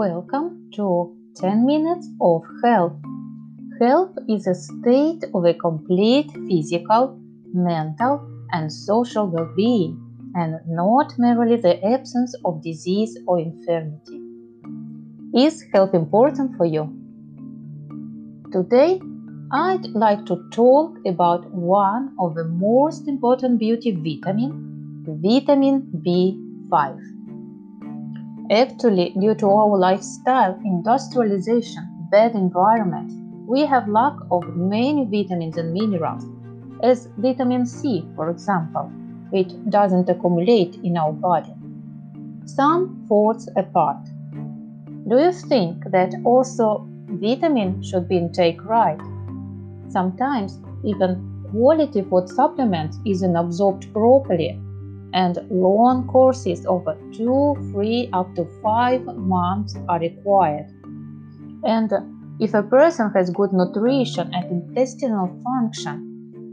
[0.00, 2.96] Welcome to 10 Minutes of Health.
[3.78, 7.20] Health is a state of a complete physical,
[7.52, 10.00] mental, and social well being,
[10.34, 14.18] and not merely the absence of disease or infirmity.
[15.34, 16.84] Is health important for you?
[18.52, 19.02] Today,
[19.52, 27.19] I'd like to talk about one of the most important beauty vitamin, vitamin B5.
[28.50, 33.12] Actually, due to our lifestyle, industrialization, bad environment,
[33.46, 36.24] we have lack of many vitamins and minerals,
[36.82, 38.90] as vitamin C, for example,
[39.30, 41.54] which doesn't accumulate in our body.
[42.44, 44.04] Some falls apart.
[45.08, 49.00] Do you think that also vitamin should be intake right?
[49.90, 54.60] Sometimes even quality food supplements isn't absorbed properly,
[55.12, 60.66] and long courses of two, three, up to five months are required.
[61.64, 61.92] And
[62.40, 66.10] if a person has good nutrition and intestinal function,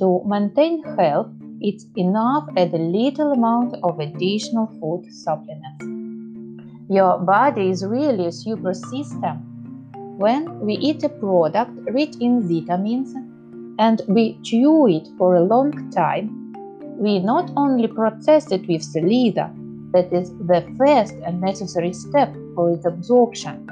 [0.00, 1.28] to maintain health,
[1.60, 5.84] it's enough add a little amount of additional food supplements.
[6.88, 9.36] Your body is really a super system
[10.16, 13.14] when we eat a product rich in vitamins
[13.78, 16.39] and we chew it for a long time,
[17.00, 19.50] we not only process it with saliva,
[19.92, 23.66] that is the first and necessary step for its absorption.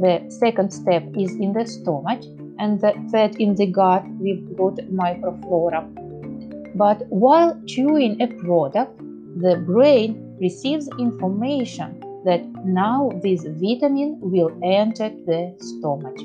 [0.00, 2.22] The second step is in the stomach,
[2.58, 5.86] and the third in the gut with good microflora.
[6.74, 8.98] But while chewing a product,
[9.40, 16.16] the brain receives information that now this vitamin will enter the stomach.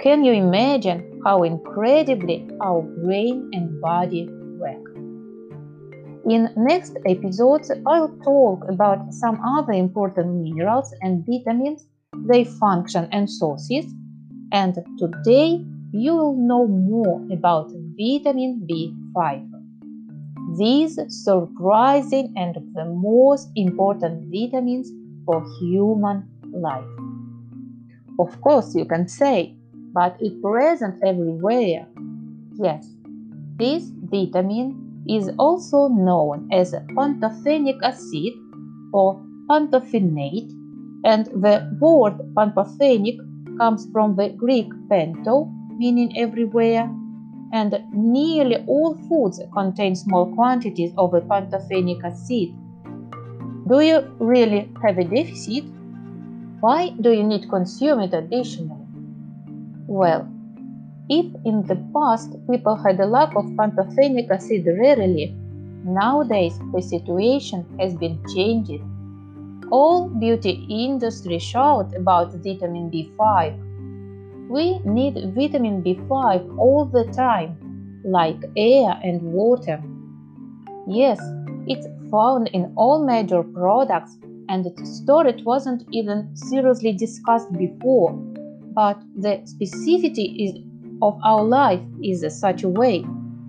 [0.00, 4.28] Can you imagine how incredibly our brain and body?
[6.32, 11.84] In next episodes, I'll talk about some other important minerals and vitamins,
[12.24, 13.84] their function and sources,
[14.50, 15.62] and today
[15.92, 17.70] you will know more about
[18.00, 19.44] vitamin B5
[20.56, 24.90] these surprising and the most important vitamins
[25.26, 26.88] for human life.
[28.18, 29.54] Of course, you can say,
[29.92, 31.86] but it present everywhere.
[32.54, 32.88] Yes,
[33.58, 38.32] this vitamin is also known as pantothenic acid
[38.92, 40.50] or pantothenate,
[41.04, 43.18] and the word pantothenic
[43.58, 45.46] comes from the Greek panto,
[45.76, 46.90] meaning everywhere,
[47.52, 52.54] and nearly all foods contain small quantities of pantothenic acid.
[53.68, 55.64] Do you really have a deficit?
[56.60, 58.86] Why do you need to consume it additionally?
[59.86, 60.28] Well,
[61.18, 65.26] if in the past people had a lack of pantothenic acid rarely,
[65.84, 68.82] nowadays the situation has been changed.
[69.70, 73.72] All beauty industry shout about vitamin B5
[74.52, 77.56] we need vitamin B5 all the time,
[78.04, 79.82] like air and water.
[80.86, 81.18] Yes,
[81.66, 84.18] it's found in all major products
[84.50, 88.12] and its storage wasn't even seriously discussed before.
[88.74, 90.58] But the specificity is,
[91.02, 93.04] of our life is such a way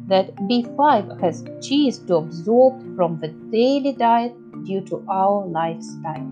[0.08, 6.28] that B5 has ceased to absorb from the daily diet due to our lifestyle.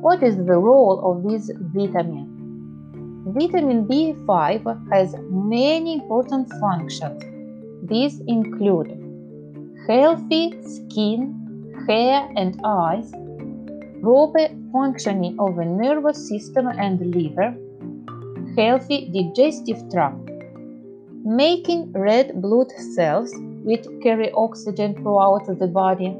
[0.00, 2.28] What is the role of this vitamin?
[3.26, 7.22] Vitamin B5 has many important functions.
[7.84, 8.98] These include
[9.86, 13.12] healthy skin, hair, and eyes,
[14.00, 17.54] proper functioning of the nervous system and liver,
[18.56, 20.30] healthy digestive tract,
[21.24, 23.32] making red blood cells
[23.64, 26.10] which carry oxygen throughout the body,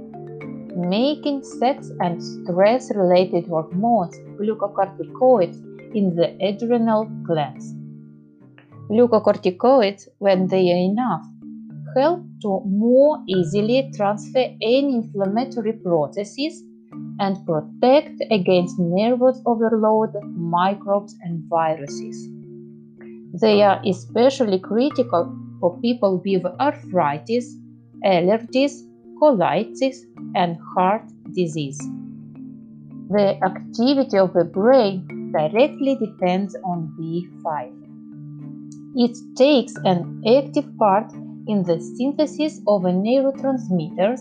[0.77, 5.59] making sex and stress related hormones, glucocorticoids,
[5.95, 7.75] in the adrenal glands.
[8.89, 11.23] Glucocorticoids, when they are enough,
[11.95, 16.65] help to more easily transfer any inflammatory processes
[17.23, 22.29] and protect against nervous overload, microbes, and viruses.
[23.41, 27.47] They are especially critical for people with arthritis,
[28.05, 28.75] allergies,
[29.21, 29.99] colitis,
[30.35, 31.79] and heart disease.
[33.11, 37.49] The activity of the brain directly depends on B5.
[38.97, 41.13] It takes an active part
[41.47, 44.21] in the synthesis of neurotransmitters,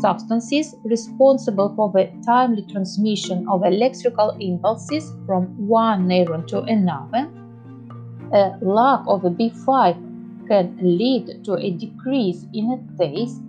[0.00, 7.28] substances responsible for the timely transmission of electrical impulses from one neuron to another.
[8.32, 13.40] A lack of B5 can lead to a decrease in taste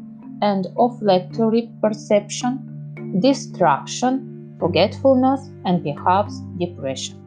[0.42, 7.18] and olfactory perception, distraction, forgetfulness, and perhaps depression.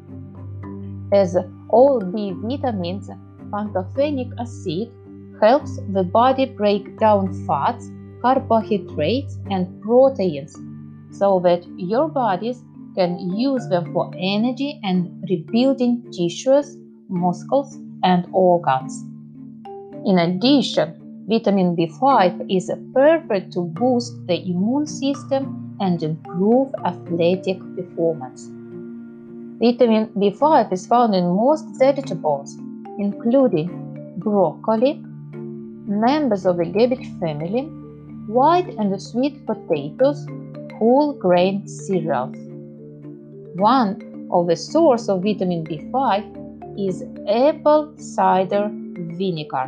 [1.12, 1.36] As
[1.68, 3.10] all B vitamins,
[3.50, 4.92] pantothenic acid
[5.40, 7.90] helps the body break down fats,
[8.22, 10.56] carbohydrates, and proteins
[11.10, 12.62] so that your bodies
[12.94, 16.76] can use them for energy and rebuilding tissues,
[17.08, 19.04] muscles, and organs.
[20.06, 28.48] In addition, vitamin B5 is perfect to boost the immune system and improve athletic performance.
[29.60, 32.56] Vitamin B5 is found in most vegetables,
[32.98, 33.68] including
[34.18, 35.02] broccoli,
[35.86, 37.70] members of the cabbage family,
[38.30, 40.24] white and sweet potatoes,
[40.78, 42.36] whole grain cereals.
[43.56, 48.70] One of the source of vitamin B5 is apple cider
[49.18, 49.66] vinegar.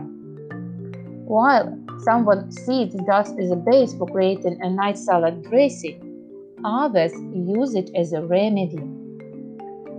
[1.26, 5.99] While someone sees it just as a base for creating a nice salad dressing,
[6.65, 8.81] others use it as a remedy.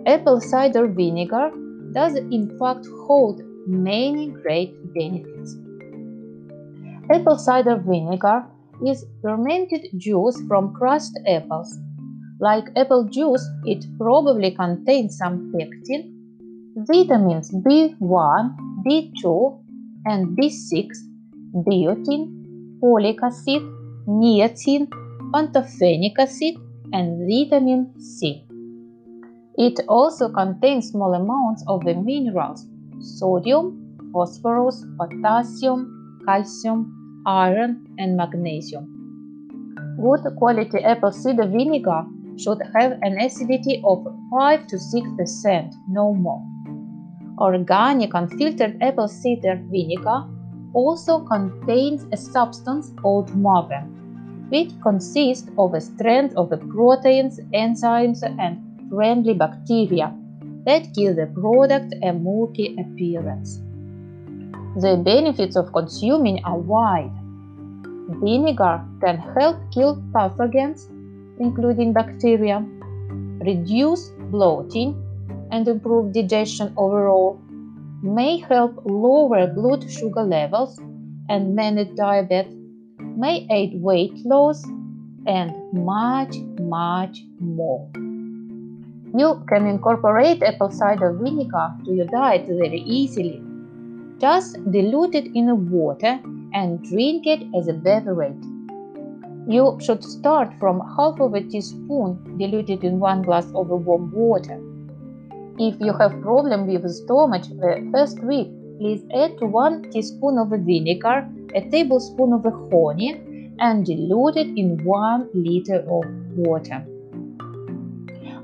[0.06, 1.52] Apple cider vinegar
[1.92, 5.58] does in fact hold many great benefits.
[7.12, 8.46] Apple cider vinegar
[8.86, 11.78] is fermented juice from crushed apples.
[12.40, 16.14] Like apple juice, it probably contains some pectin,
[16.78, 18.56] vitamins B1,
[18.86, 19.60] B2,
[20.06, 20.88] and B6,
[21.68, 23.62] biotin, folic acid,
[24.08, 24.88] niacin,
[25.34, 26.56] pantothenic acid,
[26.94, 28.46] and vitamin C.
[29.58, 32.66] It also contains small amounts of the minerals
[33.00, 38.86] sodium, phosphorus, potassium, calcium, iron, and magnesium.
[40.02, 42.06] Good quality apple cider vinegar
[42.38, 46.42] should have an acidity of 5 to 6%, no more.
[47.38, 50.26] Organic unfiltered apple cider vinegar
[50.74, 53.72] also contains a substance called mauve,
[54.50, 58.58] which consists of a strand of the proteins, enzymes, and
[58.90, 60.16] friendly bacteria
[60.66, 63.60] that give the product a milky appearance.
[64.76, 67.12] The benefits of consuming are wide.
[68.22, 70.90] Vinegar can help kill pathogens,
[71.40, 72.66] including bacteria,
[73.46, 74.98] reduce bloating,
[75.52, 77.40] and improve digestion overall,
[78.02, 80.80] may help lower blood sugar levels
[81.30, 82.58] and manage diabetes,
[83.00, 84.66] may aid weight loss,
[85.28, 87.88] and much, much more.
[89.16, 93.40] You can incorporate apple cider vinegar to your diet very easily.
[94.24, 96.18] Just dilute it in water
[96.54, 98.42] and drink it as a beverage.
[99.50, 104.62] You should start from half of a teaspoon diluted in one glass of warm water.
[105.60, 108.48] If you have problem with stomach the first week,
[108.80, 115.30] please add 1 teaspoon of vinegar, a tablespoon of honey, and dilute it in 1
[115.34, 116.06] liter of
[116.38, 116.82] water.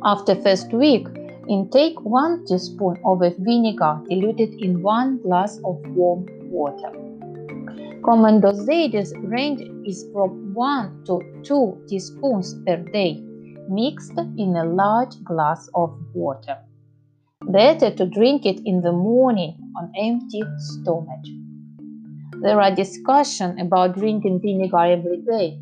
[0.04, 1.08] After first week,
[1.50, 6.92] intake 1 teaspoon of vinegar diluted in 1 glass of warm water.
[8.06, 13.24] Common dosages range is from 1 to 2 teaspoons per day,
[13.68, 16.58] mixed in a large glass of water.
[17.42, 21.26] Better to drink it in the morning on empty stomach.
[22.44, 25.60] There are discussions about drinking vinegar every day,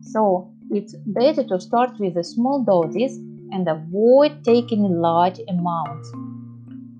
[0.00, 3.20] so it's better to start with the small doses
[3.52, 6.12] and avoid taking large amounts.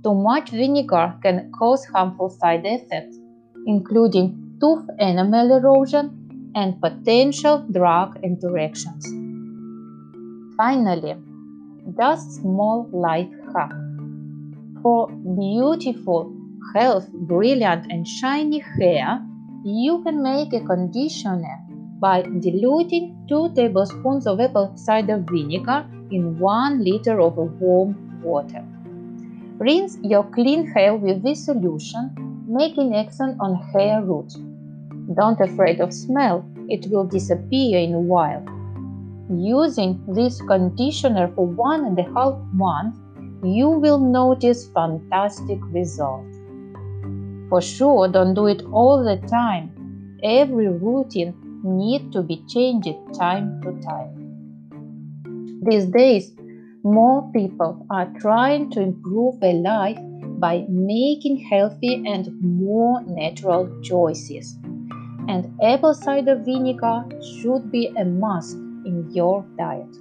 [0.03, 3.19] Too much vinegar can cause harmful side effects,
[3.67, 9.05] including tooth enamel erosion and potential drug interactions.
[10.57, 11.17] Finally,
[11.99, 13.73] just small life hack.
[14.83, 16.33] For beautiful,
[16.75, 19.21] health, brilliant and shiny hair,
[19.65, 21.65] you can make a conditioner
[21.99, 28.65] by diluting 2 tablespoons of apple cider vinegar in 1 liter of warm water.
[29.59, 32.11] Rinse your clean hair with this solution,
[32.47, 34.37] making action on hair roots.
[35.15, 38.45] Don't afraid of smell, it will disappear in a while.
[39.31, 42.99] Using this conditioner for one and a half months,
[43.43, 46.37] you will notice fantastic results.
[47.49, 49.71] For sure, don't do it all the time.
[50.23, 54.26] Every routine need to be changed time to time.
[55.62, 56.32] These days,
[56.84, 59.98] more people are trying to improve their life
[60.38, 64.56] by making healthy and more natural choices.
[65.28, 67.04] And apple cider vinegar
[67.40, 69.96] should be a must in your diet.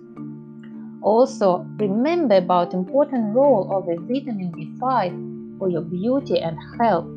[1.02, 7.08] Also, remember about important role of the vitamin B5 for your beauty and health.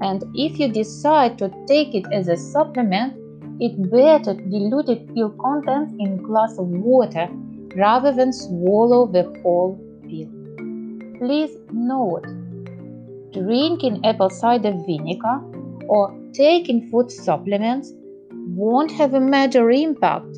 [0.00, 3.14] And if you decide to take it as a supplement,
[3.60, 7.28] it better dilute pill contents in glass of water
[7.76, 10.30] rather than swallow the whole pill.
[11.18, 12.26] Please note
[13.32, 15.40] drinking apple cider vinegar
[15.88, 17.92] or taking food supplements
[18.30, 20.36] won't have a major impact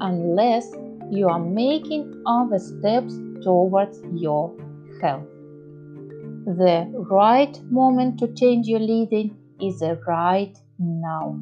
[0.00, 0.70] unless
[1.10, 4.54] you are making other steps towards your
[5.00, 5.26] health.
[6.46, 11.38] The right moment to change your living is the right now.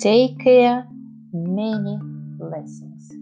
[0.00, 0.88] Take care.
[1.32, 1.98] Many
[2.38, 3.19] blessings.